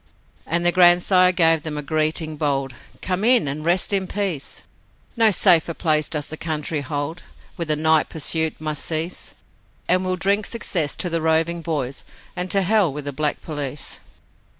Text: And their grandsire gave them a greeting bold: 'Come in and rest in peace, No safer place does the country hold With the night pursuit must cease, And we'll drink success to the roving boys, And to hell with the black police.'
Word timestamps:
And 0.47 0.65
their 0.65 0.71
grandsire 0.71 1.31
gave 1.31 1.61
them 1.61 1.77
a 1.77 1.83
greeting 1.83 2.35
bold: 2.35 2.73
'Come 3.03 3.23
in 3.23 3.47
and 3.47 3.63
rest 3.63 3.93
in 3.93 4.07
peace, 4.07 4.63
No 5.15 5.29
safer 5.29 5.75
place 5.75 6.09
does 6.09 6.27
the 6.29 6.37
country 6.37 6.81
hold 6.81 7.21
With 7.55 7.67
the 7.67 7.75
night 7.75 8.09
pursuit 8.09 8.59
must 8.59 8.83
cease, 8.83 9.35
And 9.87 10.03
we'll 10.03 10.15
drink 10.15 10.47
success 10.47 10.95
to 10.95 11.09
the 11.11 11.21
roving 11.21 11.61
boys, 11.61 12.03
And 12.35 12.49
to 12.49 12.63
hell 12.63 12.91
with 12.91 13.05
the 13.05 13.13
black 13.13 13.43
police.' 13.43 13.99